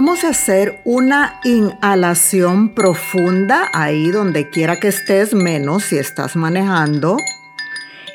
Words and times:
Vamos 0.00 0.22
a 0.22 0.28
hacer 0.28 0.80
una 0.84 1.40
inhalación 1.42 2.72
profunda 2.72 3.68
ahí 3.74 4.12
donde 4.12 4.48
quiera 4.48 4.78
que 4.78 4.86
estés, 4.86 5.34
menos 5.34 5.86
si 5.86 5.98
estás 5.98 6.36
manejando. 6.36 7.16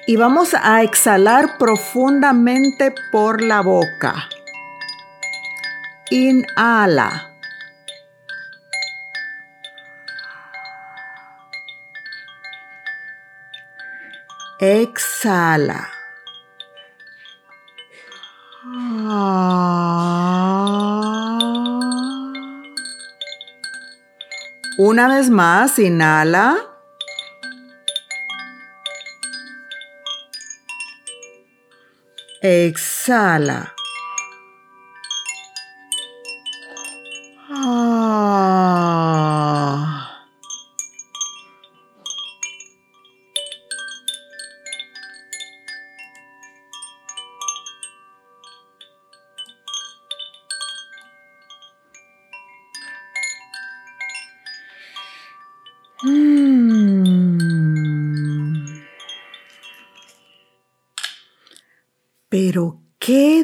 Y 0.08 0.16
vamos 0.16 0.54
a 0.54 0.82
exhalar 0.82 1.58
profundamente 1.58 2.96
por 3.12 3.42
la 3.42 3.60
boca. 3.60 4.30
Inhala. 6.10 7.34
Exhala. 14.58 15.93
Una 24.86 25.08
vez 25.08 25.30
más, 25.30 25.80
inhala. 25.80 26.58
Exhala. 32.42 33.74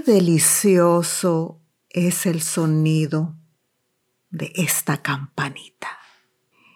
Delicioso 0.09 1.61
es 1.91 2.25
el 2.25 2.41
sonido 2.41 3.35
de 4.31 4.51
esta 4.55 4.97
campanita. 5.03 5.87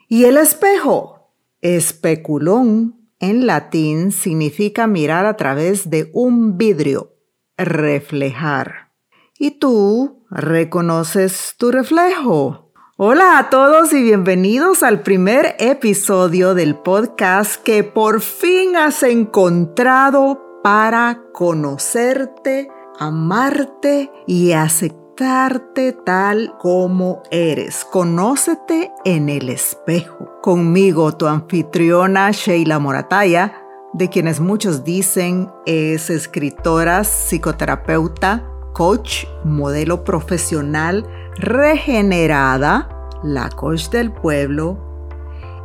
Y 0.07 0.25
el 0.25 0.37
espejo, 0.37 1.33
especulón, 1.61 3.09
en 3.19 3.47
latín 3.47 4.11
significa 4.11 4.85
mirar 4.85 5.25
a 5.25 5.35
través 5.35 5.89
de 5.89 6.11
un 6.13 6.59
vidrio, 6.59 7.15
reflejar. 7.57 8.91
¿Y 9.39 9.51
tú 9.57 10.25
reconoces 10.29 11.55
tu 11.57 11.71
reflejo? 11.71 12.71
Hola 12.97 13.39
a 13.39 13.49
todos 13.49 13.93
y 13.93 14.03
bienvenidos 14.03 14.83
al 14.83 15.01
primer 15.01 15.55
episodio 15.57 16.53
del 16.53 16.75
podcast 16.75 17.63
que 17.63 17.83
por 17.83 18.21
fin 18.21 18.75
has 18.75 19.01
encontrado 19.01 20.61
para 20.63 21.23
conocerte, 21.33 22.69
amarte 22.99 24.11
y 24.27 24.51
aceptarte 24.51 25.93
tal 26.05 26.55
como 26.59 27.23
eres. 27.31 27.85
Conócete 27.85 28.91
en 29.05 29.29
el 29.29 29.49
espejo. 29.49 30.39
Conmigo, 30.41 31.15
tu 31.15 31.27
anfitriona 31.27 32.31
Sheila 32.31 32.79
Morataya, 32.79 33.53
de 33.93 34.09
quienes 34.09 34.39
muchos 34.39 34.83
dicen 34.83 35.51
es 35.65 36.09
escritora, 36.09 37.03
psicoterapeuta, 37.03 38.43
coach, 38.73 39.25
modelo 39.43 40.03
profesional, 40.03 41.05
regenerada, 41.37 42.89
la 43.23 43.49
coach 43.49 43.89
del 43.89 44.11
pueblo 44.11 44.77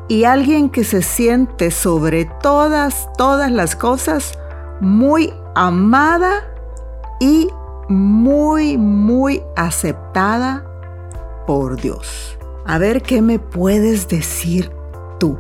y 0.09 0.25
alguien 0.25 0.71
que 0.71 0.85
se 0.85 1.03
siente 1.03 1.71
sobre 1.71 2.27
todas, 2.43 3.09
todas 3.17 3.51
las 3.51 3.77
cosas 3.77 4.39
muy 4.81 5.33
amada 5.55 6.45
y 7.21 7.49
muy, 7.89 8.77
muy 8.77 9.43
aceptada 9.57 10.65
por 11.47 11.81
Dios. 11.81 12.39
A 12.67 12.79
ver 12.79 13.03
qué 13.03 13.23
me 13.23 13.39
puedes 13.39 14.09
decir 14.09 14.71
tú. 15.19 15.39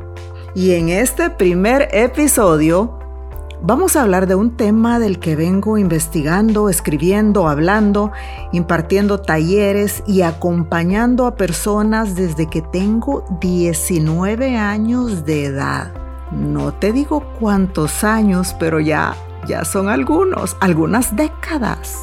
Y 0.54 0.72
en 0.72 0.88
este 0.88 1.30
primer 1.30 1.88
episodio 1.92 2.98
vamos 3.60 3.96
a 3.96 4.02
hablar 4.02 4.26
de 4.26 4.34
un 4.34 4.56
tema 4.56 4.98
del 4.98 5.18
que 5.18 5.36
vengo 5.36 5.76
investigando, 5.76 6.68
escribiendo, 6.68 7.48
hablando, 7.48 8.12
impartiendo 8.52 9.20
talleres 9.20 10.02
y 10.06 10.22
acompañando 10.22 11.26
a 11.26 11.36
personas 11.36 12.14
desde 12.14 12.46
que 12.46 12.62
tengo 12.62 13.24
19 13.40 14.56
años 14.56 15.24
de 15.26 15.44
edad. 15.44 15.92
No 16.32 16.72
te 16.72 16.92
digo 16.92 17.24
cuántos 17.38 18.04
años, 18.04 18.54
pero 18.58 18.80
ya 18.80 19.14
ya 19.46 19.64
son 19.64 19.88
algunos, 19.88 20.56
algunas 20.60 21.14
décadas. 21.16 21.98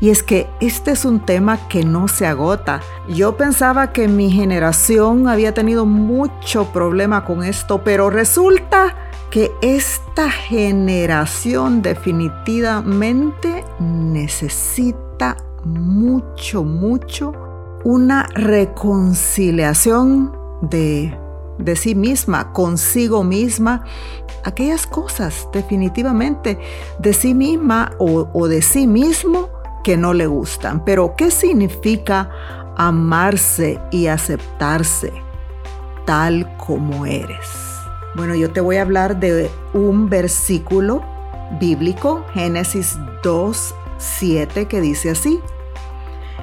Y 0.00 0.10
es 0.10 0.22
que 0.22 0.48
este 0.60 0.92
es 0.92 1.04
un 1.04 1.20
tema 1.20 1.68
que 1.68 1.84
no 1.84 2.08
se 2.08 2.26
agota. 2.26 2.80
Yo 3.08 3.36
pensaba 3.36 3.92
que 3.92 4.08
mi 4.08 4.30
generación 4.30 5.28
había 5.28 5.54
tenido 5.54 5.86
mucho 5.86 6.72
problema 6.72 7.24
con 7.24 7.44
esto, 7.44 7.82
pero 7.84 8.10
resulta 8.10 8.94
que 9.30 9.50
esta 9.60 10.30
generación 10.30 11.82
definitivamente 11.82 13.64
necesita 13.80 15.36
mucho, 15.64 16.62
mucho 16.64 17.32
una 17.84 18.26
reconciliación 18.34 20.32
de 20.62 21.16
de 21.58 21.76
sí 21.76 21.94
misma, 21.94 22.52
consigo 22.52 23.24
misma, 23.24 23.84
aquellas 24.44 24.86
cosas 24.86 25.48
definitivamente 25.52 26.58
de 26.98 27.12
sí 27.12 27.34
misma 27.34 27.92
o, 27.98 28.48
de 28.48 28.62
sí 28.62 28.86
mismo 28.86 29.48
que 29.84 29.96
no 29.96 30.14
le 30.14 30.26
gustan. 30.26 30.84
Pero 30.84 31.14
¿qué 31.16 31.30
significa 31.30 32.30
amarse 32.76 33.80
y 33.90 34.06
aceptarse 34.06 35.12
tal 36.04 36.56
como 36.56 37.06
eres? 37.06 37.48
Bueno, 38.14 38.34
yo 38.34 38.50
te 38.50 38.60
voy 38.60 38.76
a 38.76 38.82
hablar 38.82 39.20
de 39.20 39.50
un 39.74 40.08
versículo 40.08 41.02
bíblico, 41.60 42.24
Génesis 42.32 42.98
2, 43.22 43.74
7, 43.98 44.66
que 44.66 44.80
dice 44.80 45.10
así. 45.10 45.40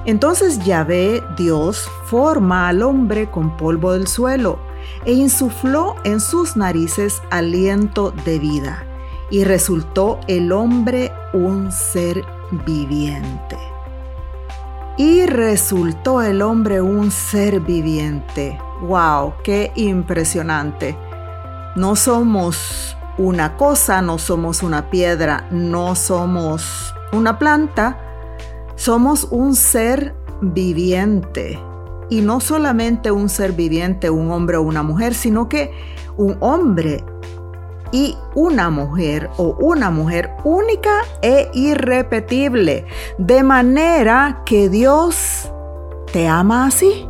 Entonces 0.06 0.62
Yahvé, 0.64 1.22
Dios, 1.36 1.88
forma 2.04 2.68
al 2.68 2.82
hombre 2.82 3.30
con 3.30 3.56
polvo 3.56 3.92
del 3.92 4.06
suelo 4.06 4.58
e 5.04 5.12
insufló 5.12 5.96
en 6.04 6.20
sus 6.20 6.56
narices 6.56 7.22
aliento 7.30 8.10
de 8.24 8.38
vida, 8.38 8.84
y 9.30 9.44
resultó 9.44 10.20
el 10.28 10.52
hombre 10.52 11.12
un 11.32 11.72
ser 11.72 12.24
viviente. 12.66 13.58
Y 14.96 15.26
resultó 15.26 16.22
el 16.22 16.40
hombre 16.40 16.80
un 16.80 17.10
ser 17.10 17.60
viviente. 17.60 18.58
¡Wow! 18.82 19.34
¡Qué 19.42 19.72
impresionante! 19.74 20.96
No 21.74 21.96
somos 21.96 22.96
una 23.18 23.56
cosa, 23.56 24.02
no 24.02 24.18
somos 24.18 24.62
una 24.62 24.90
piedra, 24.90 25.48
no 25.50 25.96
somos 25.96 26.94
una 27.12 27.38
planta, 27.38 27.98
somos 28.76 29.26
un 29.30 29.56
ser 29.56 30.14
viviente 30.40 31.60
y 32.10 32.20
no 32.20 32.40
solamente 32.40 33.10
un 33.10 33.28
ser 33.28 33.52
viviente, 33.52 34.10
un 34.10 34.30
hombre 34.30 34.56
o 34.56 34.62
una 34.62 34.82
mujer, 34.82 35.14
sino 35.14 35.48
que 35.48 35.72
un 36.16 36.36
hombre 36.40 37.04
y 37.92 38.16
una 38.34 38.70
mujer 38.70 39.30
o 39.36 39.56
una 39.60 39.90
mujer 39.90 40.30
única 40.44 40.90
e 41.22 41.48
irrepetible, 41.54 42.84
de 43.18 43.42
manera 43.42 44.42
que 44.44 44.68
Dios 44.68 45.48
te 46.12 46.26
ama 46.26 46.66
así 46.66 47.06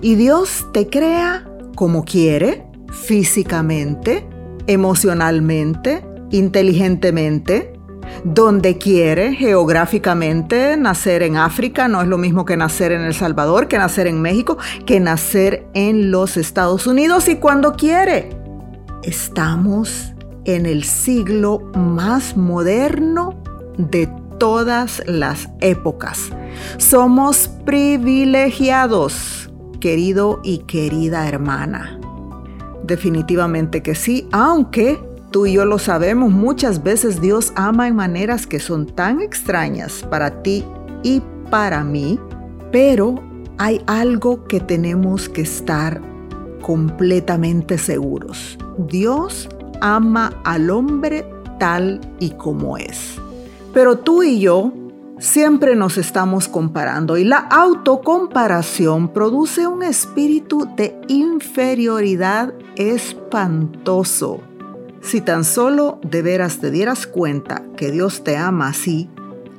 y 0.00 0.14
Dios 0.14 0.66
te 0.72 0.88
crea 0.88 1.48
como 1.74 2.04
quiere, 2.04 2.66
físicamente, 2.90 4.28
emocionalmente, 4.66 6.04
inteligentemente, 6.30 7.77
donde 8.24 8.78
quiere 8.78 9.34
geográficamente. 9.34 10.76
Nacer 10.76 11.22
en 11.22 11.36
África 11.36 11.88
no 11.88 12.00
es 12.02 12.08
lo 12.08 12.18
mismo 12.18 12.44
que 12.44 12.56
nacer 12.56 12.92
en 12.92 13.02
El 13.02 13.14
Salvador, 13.14 13.68
que 13.68 13.78
nacer 13.78 14.06
en 14.06 14.20
México, 14.20 14.58
que 14.86 15.00
nacer 15.00 15.66
en 15.74 16.10
los 16.10 16.36
Estados 16.36 16.86
Unidos 16.86 17.28
y 17.28 17.36
cuando 17.36 17.72
quiere. 17.72 18.30
Estamos 19.02 20.12
en 20.44 20.66
el 20.66 20.84
siglo 20.84 21.60
más 21.74 22.36
moderno 22.36 23.42
de 23.76 24.08
todas 24.38 25.02
las 25.06 25.48
épocas. 25.60 26.30
Somos 26.78 27.48
privilegiados, 27.64 29.50
querido 29.80 30.40
y 30.42 30.58
querida 30.58 31.28
hermana. 31.28 31.98
Definitivamente 32.82 33.82
que 33.82 33.94
sí, 33.94 34.28
aunque 34.32 34.98
Tú 35.30 35.44
y 35.44 35.52
yo 35.52 35.66
lo 35.66 35.78
sabemos, 35.78 36.30
muchas 36.32 36.82
veces 36.82 37.20
Dios 37.20 37.52
ama 37.54 37.86
en 37.86 37.96
maneras 37.96 38.46
que 38.46 38.60
son 38.60 38.86
tan 38.86 39.20
extrañas 39.20 40.06
para 40.08 40.42
ti 40.42 40.64
y 41.02 41.22
para 41.50 41.84
mí, 41.84 42.18
pero 42.72 43.16
hay 43.58 43.82
algo 43.86 44.44
que 44.44 44.60
tenemos 44.60 45.28
que 45.28 45.42
estar 45.42 46.00
completamente 46.62 47.76
seguros. 47.76 48.56
Dios 48.78 49.48
ama 49.80 50.32
al 50.44 50.70
hombre 50.70 51.26
tal 51.58 52.00
y 52.20 52.30
como 52.30 52.78
es. 52.78 53.20
Pero 53.74 53.98
tú 53.98 54.22
y 54.22 54.40
yo 54.40 54.72
siempre 55.18 55.76
nos 55.76 55.98
estamos 55.98 56.48
comparando 56.48 57.18
y 57.18 57.24
la 57.24 57.38
autocomparación 57.38 59.12
produce 59.12 59.66
un 59.66 59.82
espíritu 59.82 60.66
de 60.76 60.98
inferioridad 61.08 62.54
espantoso. 62.76 64.40
Si 65.02 65.20
tan 65.20 65.44
solo 65.44 66.00
de 66.02 66.22
veras 66.22 66.58
te 66.58 66.70
dieras 66.70 67.06
cuenta 67.06 67.62
que 67.76 67.90
Dios 67.90 68.24
te 68.24 68.36
ama 68.36 68.68
así, 68.68 69.08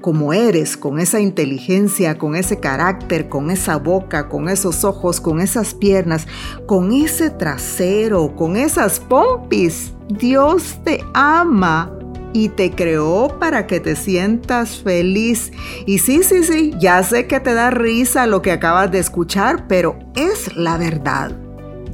como 0.01 0.33
eres, 0.33 0.77
con 0.77 0.99
esa 0.99 1.19
inteligencia, 1.19 2.17
con 2.17 2.35
ese 2.35 2.59
carácter, 2.59 3.27
con 3.27 3.51
esa 3.51 3.77
boca, 3.77 4.29
con 4.29 4.47
esos 4.49 4.83
ojos, 4.83 5.19
con 5.19 5.41
esas 5.41 5.73
piernas, 5.73 6.27
con 6.65 6.91
ese 6.93 7.29
trasero, 7.29 8.35
con 8.35 8.55
esas 8.55 8.99
pompis. 8.99 9.93
Dios 10.07 10.79
te 10.83 11.03
ama 11.13 11.91
y 12.33 12.49
te 12.49 12.71
creó 12.71 13.35
para 13.39 13.67
que 13.67 13.79
te 13.79 13.95
sientas 13.95 14.77
feliz. 14.77 15.51
Y 15.85 15.99
sí, 15.99 16.23
sí, 16.23 16.43
sí, 16.43 16.73
ya 16.79 17.03
sé 17.03 17.27
que 17.27 17.39
te 17.39 17.53
da 17.53 17.69
risa 17.71 18.27
lo 18.27 18.41
que 18.41 18.51
acabas 18.51 18.91
de 18.91 18.99
escuchar, 18.99 19.67
pero 19.67 19.99
es 20.15 20.55
la 20.55 20.77
verdad. 20.77 21.31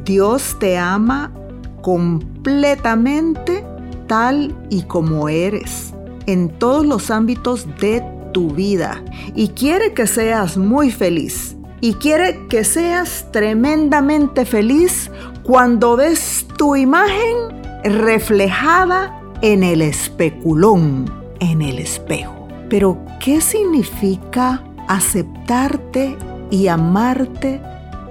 Dios 0.04 0.58
te 0.60 0.78
ama 0.78 1.32
completamente 1.86 3.64
tal 4.08 4.56
y 4.72 4.82
como 4.82 5.30
eres 5.30 5.94
en 6.26 6.50
todos 6.50 6.84
los 6.84 7.12
ámbitos 7.12 7.68
de 7.80 8.04
tu 8.34 8.50
vida 8.50 9.04
y 9.36 9.50
quiere 9.50 9.94
que 9.94 10.08
seas 10.08 10.58
muy 10.58 10.90
feliz 10.90 11.56
y 11.82 11.94
quiere 11.94 12.48
que 12.48 12.64
seas 12.64 13.28
tremendamente 13.32 14.46
feliz 14.46 15.12
cuando 15.44 15.96
ves 15.96 16.48
tu 16.58 16.76
imagen 16.76 17.36
reflejada 17.84 19.22
en 19.44 19.62
el 19.62 19.84
especulón, 19.84 21.06
en 21.40 21.62
el 21.62 21.78
espejo. 21.78 22.48
Pero, 22.68 22.98
¿qué 23.24 23.42
significa 23.42 24.64
aceptarte 24.88 26.18
y 26.50 26.68
amarte 26.68 27.62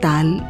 tal 0.01 0.49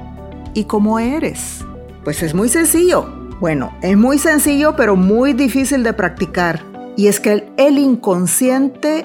y 0.52 0.64
como 0.64 0.98
eres? 0.98 1.64
Pues 2.04 2.22
es 2.22 2.34
muy 2.34 2.50
sencillo. 2.50 3.13
Bueno, 3.40 3.72
es 3.82 3.96
muy 3.96 4.18
sencillo, 4.18 4.76
pero 4.76 4.96
muy 4.96 5.32
difícil 5.32 5.82
de 5.82 5.92
practicar. 5.92 6.62
Y 6.96 7.08
es 7.08 7.18
que 7.18 7.52
el 7.56 7.78
inconsciente, 7.78 9.04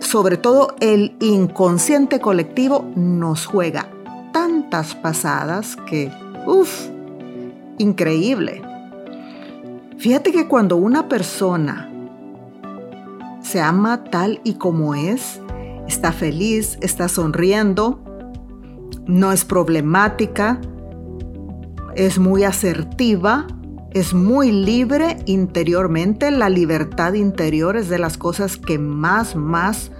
sobre 0.00 0.36
todo 0.36 0.76
el 0.80 1.16
inconsciente 1.20 2.20
colectivo, 2.20 2.90
nos 2.94 3.46
juega 3.46 3.88
tantas 4.32 4.94
pasadas 4.94 5.76
que, 5.86 6.12
uff, 6.46 6.88
increíble. 7.78 8.62
Fíjate 9.96 10.32
que 10.32 10.46
cuando 10.46 10.76
una 10.76 11.08
persona 11.08 11.90
se 13.40 13.60
ama 13.60 14.04
tal 14.04 14.40
y 14.44 14.54
como 14.54 14.94
es, 14.94 15.40
está 15.88 16.12
feliz, 16.12 16.78
está 16.82 17.08
sonriendo, 17.08 18.00
no 19.06 19.32
es 19.32 19.44
problemática, 19.44 20.60
es 21.96 22.18
muy 22.18 22.44
asertiva, 22.44 23.46
es 23.92 24.14
muy 24.14 24.52
libre 24.52 25.18
interiormente. 25.26 26.30
La 26.30 26.48
libertad 26.48 27.14
interior 27.14 27.76
es 27.76 27.88
de 27.88 27.98
las 27.98 28.16
cosas 28.16 28.56
que 28.56 28.78
más, 28.78 29.34
más 29.36 29.90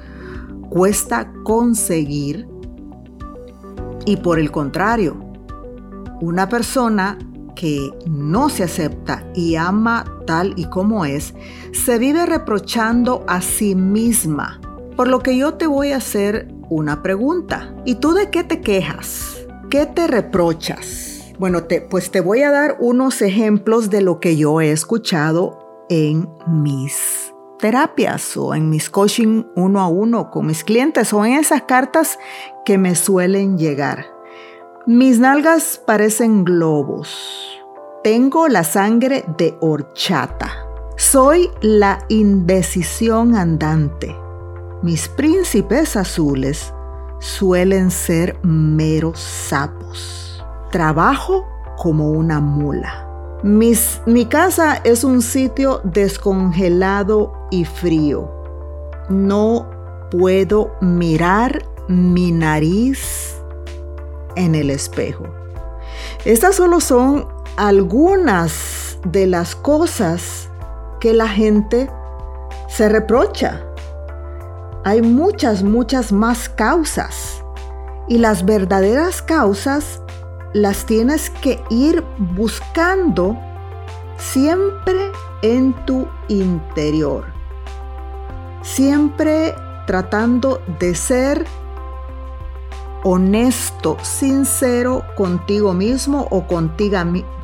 cuesta 0.69 1.33
conseguir. 1.45 2.49
Y 4.07 4.17
por 4.17 4.39
el 4.39 4.51
contrario, 4.51 5.19
una 6.21 6.49
persona 6.49 7.19
que 7.57 7.91
no 8.07 8.49
se 8.49 8.65
acepta 8.65 9.25
y 9.35 9.57
ama 9.57 10.05
tal 10.27 10.55
y 10.57 10.65
como 10.67 11.05
es, 11.05 11.35
se 11.73 11.99
vive 11.99 12.25
reprochando 12.25 13.25
a 13.27 13.43
sí 13.43 13.75
misma. 13.75 14.61
Por 14.97 15.09
lo 15.09 15.21
que 15.21 15.37
yo 15.37 15.55
te 15.55 15.67
voy 15.67 15.93
a 15.93 15.97
hacer 15.97 16.49
una 16.69 17.03
pregunta. 17.03 17.75
¿Y 17.85 17.97
tú 17.97 18.13
de 18.13 18.31
qué 18.31 18.45
te 18.45 18.61
quejas? 18.61 19.37
¿Qué 19.69 19.87
te 19.87 20.07
reprochas? 20.07 21.10
Bueno, 21.41 21.61
pues 21.89 22.11
te 22.11 22.21
voy 22.21 22.43
a 22.43 22.51
dar 22.51 22.77
unos 22.81 23.23
ejemplos 23.23 23.89
de 23.89 24.03
lo 24.03 24.21
que 24.21 24.37
yo 24.37 24.61
he 24.61 24.73
escuchado 24.73 25.87
en 25.89 26.29
mis 26.47 27.33
terapias 27.59 28.37
o 28.37 28.55
en 28.55 28.69
mis 28.69 28.91
coaching 28.91 29.45
uno 29.57 29.81
a 29.81 29.89
uno 29.89 30.31
con 30.31 30.45
mis 30.45 30.65
clientes 30.65 31.15
o 31.15 31.25
en 31.25 31.33
esas 31.33 31.63
cartas 31.63 32.19
que 32.67 32.77
me 32.77 32.95
suelen 32.95 33.57
llegar. 33.57 34.05
Mis 34.87 35.19
nalgas 35.19 35.81
parecen 35.87 36.45
globos. 36.45 37.59
Tengo 38.05 38.47
la 38.49 38.63
sangre 38.63 39.25
de 39.39 39.57
horchata. 39.61 40.67
Soy 40.99 41.49
la 41.63 42.05
indecisión 42.11 43.35
andante. 43.35 44.15
Mis 44.83 45.09
príncipes 45.09 45.97
azules 45.97 46.75
suelen 47.19 47.91
ser 47.91 48.39
meros 48.45 49.19
sapos 49.19 50.30
trabajo 50.71 51.47
como 51.77 52.11
una 52.11 52.41
mula. 52.41 53.07
mi 53.43 54.27
casa 54.27 54.81
es 54.85 55.03
un 55.05 55.23
sitio 55.23 55.81
descongelado 55.85 57.33
y 57.51 57.65
frío. 57.65 58.31
No 59.09 59.67
puedo 60.11 60.73
mirar 60.81 61.65
mi 61.89 62.33
nariz 62.33 63.37
en 64.37 64.55
el 64.55 64.71
espejo. 64.71 65.25
Estas 66.25 66.57
solo 66.57 66.81
son 66.81 67.27
algunas 67.57 68.99
de 69.05 69.27
las 69.27 69.57
cosas 69.57 70.49
que 71.01 71.15
la 71.15 71.29
gente 71.29 71.89
se 72.69 72.89
reprocha. 72.89 73.65
Hay 74.85 75.03
muchas, 75.03 75.63
muchas 75.63 76.13
más 76.13 76.49
causas. 76.49 77.43
Y 78.09 78.19
las 78.19 78.45
verdaderas 78.45 79.23
causas 79.23 80.03
las 80.53 80.87
tienes 80.87 81.31
que 81.31 81.63
ir 81.71 82.05
buscando 82.19 83.39
siempre 84.17 85.13
en 85.43 85.73
tu 85.87 86.09
interior. 86.29 87.25
Siempre 88.63 89.55
tratando 89.87 90.61
de 90.79 90.95
ser 90.95 91.47
honesto, 93.03 93.97
sincero 94.03 95.05
contigo 95.17 95.73
mismo 95.73 96.27
o 96.31 96.47
contigo, 96.47 96.99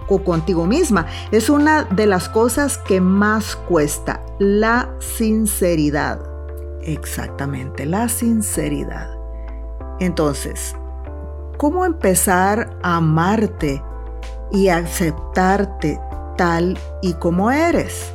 o 0.09 0.23
contigo 0.23 0.67
misma. 0.67 1.07
Es 1.31 1.49
una 1.49 1.85
de 1.85 2.07
las 2.07 2.29
cosas 2.29 2.79
que 2.79 3.01
más 3.01 3.57
cuesta, 3.57 4.23
la 4.39 4.91
sinceridad. 5.01 6.21
Exactamente, 6.83 7.87
la 7.87 8.09
sinceridad. 8.09 9.11
Entonces, 9.99 10.77
¿Cómo 11.57 11.87
empezar 11.87 12.77
a 12.83 12.97
amarte 12.97 13.83
y 14.53 14.69
aceptarte 14.69 15.99
tal 16.37 16.79
y 17.01 17.15
como 17.15 17.51
eres? 17.51 18.13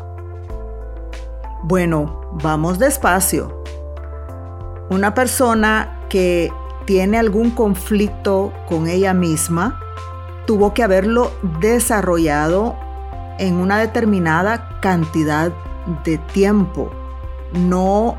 Bueno, 1.64 2.22
vamos 2.44 2.78
despacio. 2.78 3.64
Una 4.92 5.16
persona 5.16 6.02
que 6.08 6.52
tiene 6.86 7.18
algún 7.18 7.50
conflicto 7.50 8.54
con 8.70 8.88
ella 8.88 9.16
misma 9.16 9.80
tuvo 10.46 10.76
que 10.76 10.84
haberlo 10.84 11.32
desarrollado 11.60 12.76
en 13.40 13.56
una 13.56 13.80
determinada 13.80 14.80
cantidad 14.82 15.52
de 16.04 16.20
tiempo. 16.20 16.92
No 17.54 18.16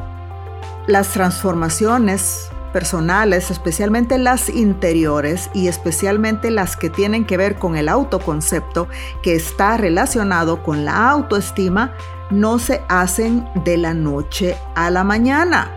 las 0.89 1.11
transformaciones 1.11 2.52
personales, 2.73 3.51
especialmente 3.51 4.19
las 4.19 4.49
interiores 4.49 5.51
y 5.55 5.69
especialmente 5.69 6.51
las 6.51 6.77
que 6.77 6.91
tienen 6.91 7.25
que 7.25 7.37
ver 7.37 7.57
con 7.57 7.77
el 7.77 7.89
autoconcepto 7.89 8.89
que 9.23 9.35
está 9.35 9.77
relacionado 9.77 10.63
con 10.63 10.85
la 10.85 11.11
autoestima, 11.11 11.95
no 12.31 12.59
se 12.59 12.83
hacen 12.89 13.47
de 13.65 13.77
la 13.77 13.95
noche 13.95 14.57
a 14.75 14.91
la 14.91 15.05
mañana. 15.05 15.71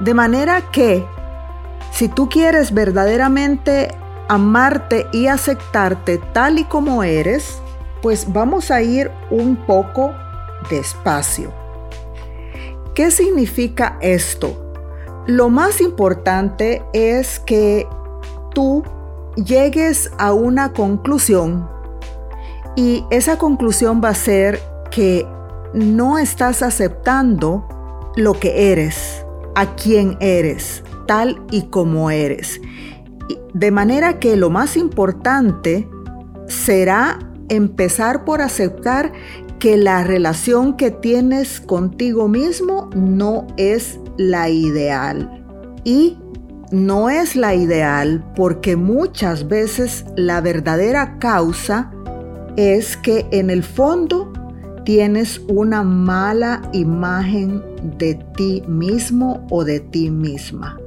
De 0.00 0.14
manera 0.14 0.70
que, 0.70 1.04
si 1.90 2.08
tú 2.08 2.28
quieres 2.28 2.72
verdaderamente 2.72 3.94
amarte 4.28 5.06
y 5.12 5.26
aceptarte 5.26 6.18
tal 6.18 6.58
y 6.58 6.64
como 6.64 7.02
eres, 7.02 7.60
pues 8.00 8.32
vamos 8.32 8.70
a 8.70 8.82
ir 8.82 9.10
un 9.30 9.56
poco 9.56 10.12
despacio. 10.70 11.52
¿Qué 12.94 13.10
significa 13.10 13.96
esto? 14.00 14.61
Lo 15.26 15.50
más 15.50 15.80
importante 15.80 16.82
es 16.92 17.38
que 17.38 17.86
tú 18.54 18.82
llegues 19.36 20.10
a 20.18 20.32
una 20.32 20.72
conclusión 20.72 21.68
y 22.74 23.04
esa 23.10 23.38
conclusión 23.38 24.00
va 24.02 24.10
a 24.10 24.14
ser 24.14 24.60
que 24.90 25.26
no 25.74 26.18
estás 26.18 26.62
aceptando 26.62 27.66
lo 28.16 28.34
que 28.34 28.72
eres, 28.72 29.24
a 29.54 29.74
quién 29.76 30.16
eres, 30.20 30.82
tal 31.06 31.40
y 31.50 31.62
como 31.68 32.10
eres. 32.10 32.60
De 33.54 33.70
manera 33.70 34.18
que 34.18 34.36
lo 34.36 34.50
más 34.50 34.76
importante 34.76 35.88
será 36.48 37.18
empezar 37.48 38.24
por 38.24 38.40
aceptar 38.40 39.12
que 39.58 39.76
la 39.76 40.02
relación 40.02 40.76
que 40.76 40.90
tienes 40.90 41.60
contigo 41.60 42.26
mismo 42.26 42.90
no 42.94 43.46
es 43.56 44.00
la 44.16 44.48
ideal. 44.48 45.44
Y 45.84 46.18
no 46.70 47.10
es 47.10 47.36
la 47.36 47.54
ideal 47.54 48.24
porque 48.34 48.76
muchas 48.76 49.48
veces 49.48 50.04
la 50.16 50.40
verdadera 50.40 51.18
causa 51.18 51.92
es 52.56 52.96
que 52.96 53.26
en 53.30 53.50
el 53.50 53.62
fondo 53.62 54.32
tienes 54.84 55.40
una 55.48 55.82
mala 55.82 56.62
imagen 56.72 57.62
de 57.98 58.14
ti 58.36 58.62
mismo 58.66 59.46
o 59.50 59.64
de 59.64 59.80
ti 59.80 60.10
misma. 60.10 60.78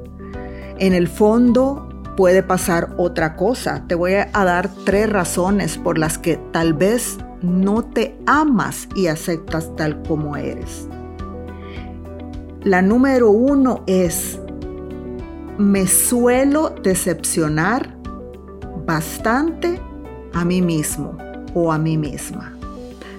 En 0.80 0.94
el 0.94 1.08
fondo 1.08 1.88
puede 2.18 2.44
pasar 2.44 2.94
otra 2.98 3.36
cosa. 3.36 3.86
Te 3.88 3.96
voy 3.96 4.14
a 4.14 4.46
dar 4.46 4.70
tres 4.86 5.10
razones 5.10 5.78
por 5.78 5.98
las 5.98 6.18
que 6.18 6.38
tal 6.52 6.74
vez 6.74 7.18
no 7.42 7.84
te 7.84 8.18
amas 8.26 8.88
y 8.96 9.08
aceptas 9.08 9.74
tal 9.76 10.02
como 10.04 10.36
eres. 10.36 10.88
La 12.66 12.82
número 12.82 13.30
uno 13.30 13.84
es, 13.86 14.40
me 15.60 15.86
suelo 15.86 16.72
decepcionar 16.82 17.96
bastante 18.88 19.80
a 20.34 20.44
mí 20.44 20.64
mismo 20.64 21.16
o 21.54 21.72
a 21.72 21.78
mí 21.78 21.96
misma. 21.96 22.58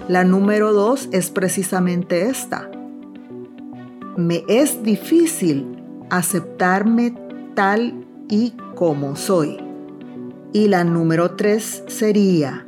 La 0.09 0.25
número 0.25 0.73
dos 0.73 1.07
es 1.13 1.29
precisamente 1.29 2.27
esta. 2.27 2.69
Me 4.17 4.43
es 4.49 4.83
difícil 4.83 5.81
aceptarme 6.09 7.15
tal 7.55 8.05
y 8.27 8.51
como 8.75 9.15
soy. 9.15 9.59
Y 10.51 10.67
la 10.67 10.83
número 10.83 11.37
tres 11.37 11.85
sería, 11.87 12.67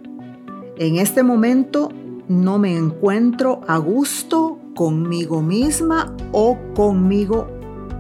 en 0.78 0.96
este 0.96 1.24
momento 1.24 1.90
no 2.30 2.58
me 2.58 2.78
encuentro 2.78 3.60
a 3.68 3.78
gusto 3.80 4.59
conmigo 4.80 5.42
misma 5.42 6.16
o 6.32 6.58
conmigo 6.74 7.50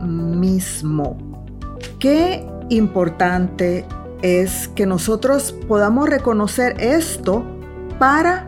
mismo. 0.01 1.17
Qué 1.99 2.47
importante 2.69 3.83
es 4.21 4.69
que 4.69 4.85
nosotros 4.85 5.53
podamos 5.67 6.07
reconocer 6.07 6.77
esto 6.79 7.43
para 7.99 8.45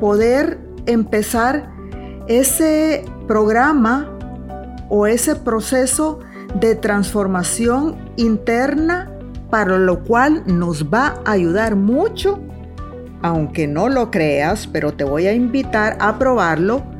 poder 0.00 0.58
empezar 0.86 1.70
ese 2.26 3.04
programa 3.28 4.18
o 4.88 5.06
ese 5.06 5.36
proceso 5.36 6.18
de 6.58 6.74
transformación 6.74 7.98
interna 8.16 9.12
para 9.48 9.78
lo 9.78 10.02
cual 10.02 10.42
nos 10.46 10.92
va 10.92 11.22
a 11.24 11.30
ayudar 11.30 11.76
mucho, 11.76 12.40
aunque 13.22 13.68
no 13.68 13.88
lo 13.88 14.10
creas, 14.10 14.66
pero 14.66 14.94
te 14.94 15.04
voy 15.04 15.28
a 15.28 15.32
invitar 15.34 15.96
a 16.00 16.18
probarlo, 16.18 16.97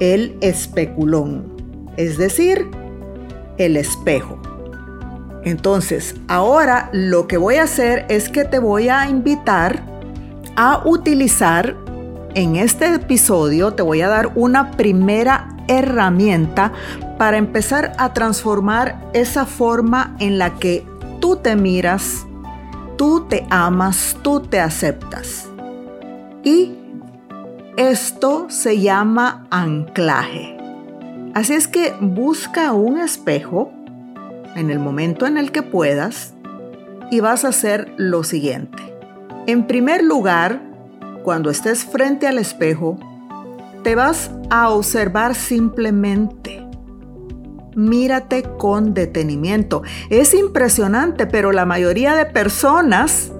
el 0.00 0.36
especulón, 0.40 1.92
es 1.96 2.18
decir, 2.18 2.68
el 3.58 3.76
espejo. 3.76 4.38
Entonces, 5.44 6.16
ahora 6.28 6.90
lo 6.92 7.26
que 7.26 7.36
voy 7.36 7.56
a 7.56 7.62
hacer 7.62 8.04
es 8.08 8.28
que 8.28 8.44
te 8.44 8.58
voy 8.58 8.88
a 8.88 9.08
invitar 9.08 9.82
a 10.56 10.82
utilizar 10.84 11.76
en 12.34 12.56
este 12.56 12.94
episodio 12.94 13.72
te 13.72 13.82
voy 13.82 14.02
a 14.02 14.08
dar 14.08 14.32
una 14.36 14.70
primera 14.72 15.48
herramienta 15.66 16.72
para 17.18 17.38
empezar 17.38 17.92
a 17.98 18.12
transformar 18.12 19.10
esa 19.14 19.46
forma 19.46 20.14
en 20.20 20.38
la 20.38 20.54
que 20.54 20.86
tú 21.20 21.36
te 21.36 21.56
miras, 21.56 22.26
tú 22.96 23.26
te 23.28 23.46
amas, 23.50 24.16
tú 24.22 24.40
te 24.40 24.60
aceptas. 24.60 25.48
Y 26.44 26.76
esto 27.80 28.44
se 28.50 28.78
llama 28.78 29.46
anclaje. 29.48 30.54
Así 31.32 31.54
es 31.54 31.66
que 31.66 31.94
busca 31.98 32.74
un 32.74 32.98
espejo 32.98 33.72
en 34.54 34.70
el 34.70 34.78
momento 34.78 35.26
en 35.26 35.38
el 35.38 35.50
que 35.50 35.62
puedas 35.62 36.34
y 37.10 37.20
vas 37.20 37.46
a 37.46 37.48
hacer 37.48 37.94
lo 37.96 38.22
siguiente. 38.22 38.82
En 39.46 39.66
primer 39.66 40.04
lugar, 40.04 40.60
cuando 41.24 41.48
estés 41.48 41.86
frente 41.86 42.26
al 42.26 42.36
espejo, 42.36 42.98
te 43.82 43.94
vas 43.94 44.30
a 44.50 44.68
observar 44.68 45.34
simplemente. 45.34 46.62
Mírate 47.74 48.42
con 48.58 48.92
detenimiento. 48.92 49.82
Es 50.10 50.34
impresionante, 50.34 51.26
pero 51.26 51.50
la 51.50 51.64
mayoría 51.64 52.14
de 52.14 52.26
personas 52.26 53.32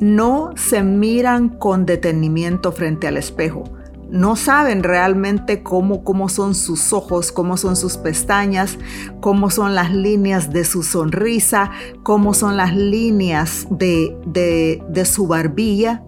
no 0.00 0.50
se 0.56 0.82
miran 0.82 1.48
con 1.48 1.86
detenimiento 1.86 2.72
frente 2.72 3.08
al 3.08 3.16
espejo. 3.16 3.64
No 4.10 4.34
saben 4.34 4.82
realmente 4.82 5.62
cómo, 5.62 6.02
cómo 6.02 6.28
son 6.28 6.56
sus 6.56 6.92
ojos, 6.92 7.30
cómo 7.30 7.56
son 7.56 7.76
sus 7.76 7.96
pestañas, 7.96 8.76
cómo 9.20 9.50
son 9.50 9.76
las 9.76 9.94
líneas 9.94 10.52
de 10.52 10.64
su 10.64 10.82
sonrisa, 10.82 11.70
cómo 12.02 12.34
son 12.34 12.56
las 12.56 12.74
líneas 12.74 13.68
de, 13.70 14.16
de, 14.26 14.82
de 14.88 15.04
su 15.04 15.28
barbilla 15.28 16.02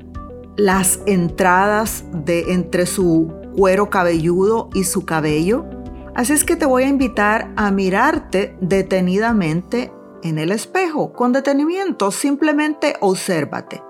las 0.57 1.01
entradas 1.07 2.05
de 2.13 2.53
entre 2.53 2.87
su 2.87 3.33
cuero 3.57 3.91
cabelludo 3.91 4.69
y 4.75 4.85
su 4.85 5.05
cabello. 5.05 5.65
Así 6.15 6.33
es 6.33 6.45
que 6.45 6.57
te 6.57 6.67
voy 6.67 6.85
a 6.85 6.89
invitar 6.89 7.53
a 7.57 7.71
mirarte 7.71 8.57
detenidamente 8.61 9.93
en 10.23 10.39
el 10.39 10.53
espejo, 10.53 11.13
con 11.13 11.33
detenimiento, 11.33 12.11
simplemente 12.11 12.97
obsérvate. 13.01 13.83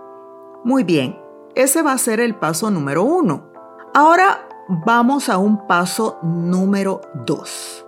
Muy 0.65 0.85
bien, 0.85 1.19
ese 1.55 1.83
va 1.83 1.93
a 1.93 1.99
ser 1.99 2.21
el 2.21 2.35
paso 2.35 2.71
número 2.71 3.03
uno. 3.03 3.51
Ahora 3.95 4.49
vamos 4.69 5.29
a 5.29 5.39
un 5.39 5.67
paso 5.67 6.19
número 6.23 7.01
dos. 7.27 7.85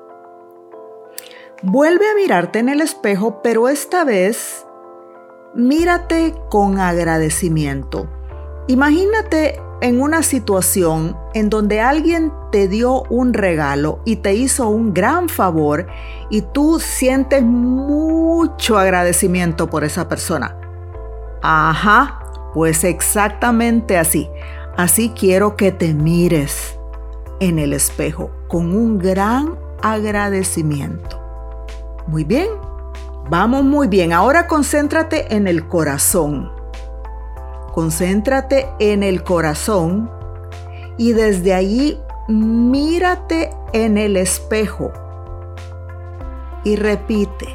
Vuelve 1.62 2.10
a 2.10 2.14
mirarte 2.14 2.58
en 2.58 2.68
el 2.68 2.80
espejo, 2.80 3.40
pero 3.42 3.68
esta 3.68 4.04
vez 4.04 4.66
mírate 5.54 6.34
con 6.50 6.78
agradecimiento. 6.78 8.08
Imagínate 8.66 9.60
en 9.84 10.00
una 10.00 10.22
situación 10.22 11.14
en 11.34 11.50
donde 11.50 11.82
alguien 11.82 12.32
te 12.50 12.68
dio 12.68 13.02
un 13.10 13.34
regalo 13.34 14.00
y 14.06 14.16
te 14.16 14.32
hizo 14.32 14.66
un 14.66 14.94
gran 14.94 15.28
favor 15.28 15.86
y 16.30 16.40
tú 16.40 16.80
sientes 16.80 17.42
mucho 17.42 18.78
agradecimiento 18.78 19.68
por 19.68 19.84
esa 19.84 20.08
persona. 20.08 20.56
Ajá, 21.42 22.50
pues 22.54 22.82
exactamente 22.82 23.98
así. 23.98 24.30
Así 24.78 25.10
quiero 25.10 25.54
que 25.54 25.70
te 25.70 25.92
mires 25.92 26.78
en 27.40 27.58
el 27.58 27.74
espejo 27.74 28.30
con 28.48 28.74
un 28.74 28.98
gran 28.98 29.58
agradecimiento. 29.82 31.20
Muy 32.06 32.24
bien, 32.24 32.48
vamos 33.28 33.64
muy 33.64 33.88
bien. 33.88 34.14
Ahora 34.14 34.46
concéntrate 34.46 35.36
en 35.36 35.46
el 35.46 35.68
corazón. 35.68 36.53
Concéntrate 37.74 38.68
en 38.78 39.02
el 39.02 39.24
corazón 39.24 40.08
y 40.96 41.12
desde 41.12 41.54
allí 41.54 41.98
mírate 42.28 43.50
en 43.72 43.98
el 43.98 44.16
espejo 44.16 44.92
y 46.62 46.76
repite, 46.76 47.48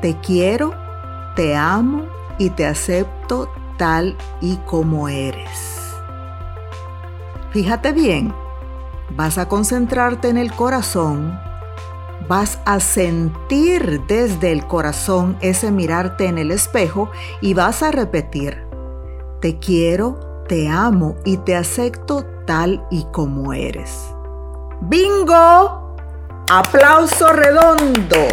te 0.00 0.16
quiero, 0.20 0.72
te 1.34 1.56
amo 1.56 2.06
y 2.38 2.50
te 2.50 2.66
acepto 2.66 3.50
tal 3.76 4.16
y 4.40 4.56
como 4.58 5.08
eres. 5.08 5.80
Fíjate 7.50 7.92
bien, 7.92 8.32
vas 9.10 9.38
a 9.38 9.48
concentrarte 9.48 10.28
en 10.28 10.38
el 10.38 10.52
corazón, 10.52 11.38
vas 12.28 12.60
a 12.64 12.78
sentir 12.78 14.02
desde 14.06 14.52
el 14.52 14.66
corazón 14.66 15.36
ese 15.40 15.70
mirarte 15.70 16.26
en 16.26 16.38
el 16.38 16.50
espejo 16.50 17.10
y 17.40 17.54
vas 17.54 17.82
a 17.82 17.90
repetir, 17.90 18.67
te 19.40 19.58
quiero, 19.58 20.44
te 20.48 20.68
amo 20.68 21.16
y 21.24 21.36
te 21.38 21.54
acepto 21.54 22.24
tal 22.46 22.84
y 22.90 23.04
como 23.12 23.52
eres. 23.52 24.14
¡Bingo! 24.80 25.96
¡Aplauso 26.50 27.32
redondo! 27.32 28.26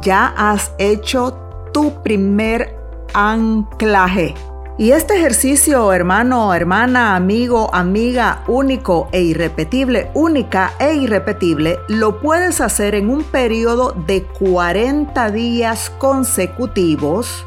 Ya 0.00 0.34
has 0.36 0.72
hecho 0.78 1.36
tu 1.72 2.02
primer 2.02 2.76
anclaje. 3.14 4.34
Y 4.78 4.92
este 4.92 5.16
ejercicio, 5.16 5.92
hermano, 5.92 6.54
hermana, 6.54 7.14
amigo, 7.14 7.72
amiga, 7.74 8.42
único 8.48 9.08
e 9.12 9.20
irrepetible, 9.20 10.10
única 10.14 10.72
e 10.80 10.94
irrepetible, 10.94 11.78
lo 11.88 12.20
puedes 12.20 12.60
hacer 12.62 12.94
en 12.94 13.10
un 13.10 13.22
periodo 13.22 13.92
de 14.06 14.24
40 14.24 15.30
días 15.30 15.90
consecutivos 15.98 17.46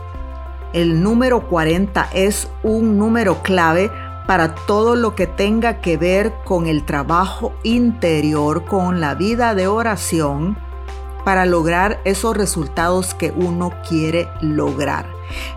el 0.76 1.02
número 1.02 1.48
40 1.48 2.10
es 2.14 2.50
un 2.62 3.00
número 3.00 3.42
clave 3.42 3.90
para 4.28 4.56
todo 4.56 4.98
lo 4.98 5.16
que 5.16 5.26
tenga 5.26 5.80
que 5.80 5.96
ver 5.96 6.34
con 6.44 6.68
el 6.68 6.84
trabajo 6.84 7.54
interior, 7.64 8.66
con 8.66 9.00
la 9.00 9.16
vida 9.16 9.56
de 9.56 9.68
oración, 9.68 10.58
para 11.24 11.46
lograr 11.46 12.02
esos 12.04 12.36
resultados 12.36 13.14
que 13.14 13.32
uno 13.32 13.72
quiere 13.88 14.28
lograr. 14.42 15.06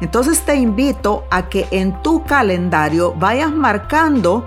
Entonces 0.00 0.42
te 0.42 0.54
invito 0.54 1.24
a 1.30 1.48
que 1.48 1.66
en 1.72 2.00
tu 2.02 2.22
calendario 2.24 3.12
vayas 3.12 3.50
marcando 3.50 4.46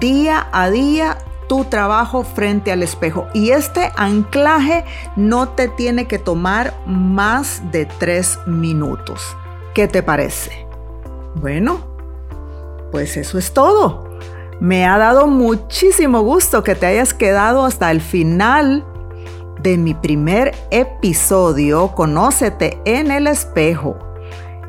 día 0.00 0.48
a 0.52 0.70
día 0.70 1.18
tu 1.50 1.66
trabajo 1.66 2.24
frente 2.24 2.72
al 2.72 2.82
espejo. 2.82 3.26
Y 3.34 3.50
este 3.50 3.92
anclaje 3.96 4.86
no 5.16 5.50
te 5.50 5.68
tiene 5.68 6.06
que 6.06 6.18
tomar 6.18 6.74
más 6.86 7.70
de 7.70 7.84
tres 7.84 8.38
minutos. 8.46 9.36
¿Qué 9.78 9.86
te 9.86 10.02
parece? 10.02 10.66
Bueno, 11.36 11.78
pues 12.90 13.16
eso 13.16 13.38
es 13.38 13.52
todo. 13.52 14.18
Me 14.58 14.84
ha 14.84 14.98
dado 14.98 15.28
muchísimo 15.28 16.22
gusto 16.22 16.64
que 16.64 16.74
te 16.74 16.86
hayas 16.86 17.14
quedado 17.14 17.64
hasta 17.64 17.92
el 17.92 18.00
final 18.00 18.84
de 19.62 19.76
mi 19.76 19.94
primer 19.94 20.52
episodio 20.72 21.92
Conócete 21.94 22.80
en 22.86 23.12
el 23.12 23.28
espejo. 23.28 23.96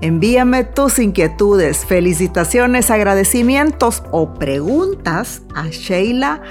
Envíame 0.01 0.63
tus 0.63 1.00
inquietudes, 1.00 1.88
felicitaciones, 1.88 2.92
agradecimientos 2.92 4.04
o 4.12 4.36
preguntas 4.36 5.42
a 5.56 5.70
sheila 5.70 6.44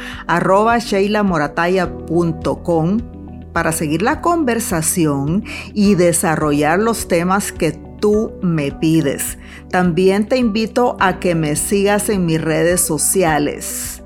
para 3.52 3.70
seguir 3.70 4.02
la 4.02 4.20
conversación 4.20 5.44
y 5.74 5.94
desarrollar 5.94 6.80
los 6.80 7.06
temas 7.06 7.52
que 7.52 7.86
tú 7.98 8.32
me 8.42 8.72
pides. 8.72 9.38
También 9.70 10.28
te 10.28 10.36
invito 10.36 10.96
a 11.00 11.20
que 11.20 11.34
me 11.34 11.56
sigas 11.56 12.08
en 12.08 12.26
mis 12.26 12.40
redes 12.40 12.80
sociales. 12.80 14.02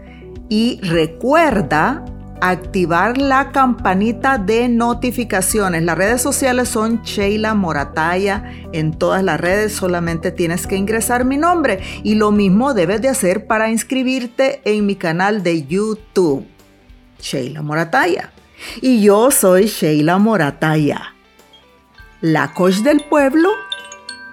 Y 0.48 0.80
recuerda 0.82 2.04
activar 2.42 3.18
la 3.18 3.52
campanita 3.52 4.36
de 4.36 4.68
notificaciones. 4.68 5.84
Las 5.84 5.96
redes 5.96 6.20
sociales 6.20 6.68
son 6.68 7.02
Sheila 7.02 7.54
Morataya. 7.54 8.52
En 8.72 8.98
todas 8.98 9.22
las 9.22 9.40
redes 9.40 9.72
solamente 9.72 10.32
tienes 10.32 10.66
que 10.66 10.76
ingresar 10.76 11.24
mi 11.24 11.36
nombre 11.36 11.80
y 12.02 12.16
lo 12.16 12.32
mismo 12.32 12.74
debes 12.74 13.00
de 13.00 13.08
hacer 13.08 13.46
para 13.46 13.70
inscribirte 13.70 14.60
en 14.64 14.84
mi 14.86 14.96
canal 14.96 15.44
de 15.44 15.64
YouTube, 15.64 16.44
Sheila 17.20 17.62
Morataya. 17.62 18.32
Y 18.80 19.02
yo 19.02 19.30
soy 19.30 19.66
Sheila 19.66 20.18
Morataya, 20.18 21.14
la 22.20 22.52
coach 22.52 22.78
del 22.78 23.04
pueblo 23.08 23.50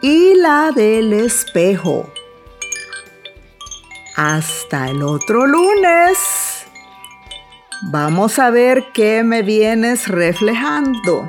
y 0.02 0.36
la 0.36 0.72
del 0.72 1.14
espejo. 1.14 2.10
Hasta 4.16 4.90
el 4.90 5.04
otro 5.04 5.48
lunes. 5.48 6.66
Vamos 7.92 8.40
a 8.40 8.50
ver 8.50 8.92
qué 8.94 9.24
me 9.24 9.42
vienes 9.42 10.08
reflejando. 10.08 11.28